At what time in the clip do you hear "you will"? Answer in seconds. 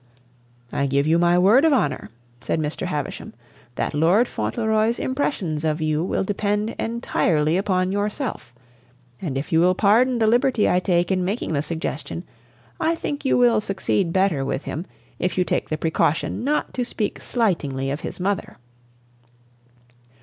5.79-6.23, 9.51-9.75, 13.25-13.61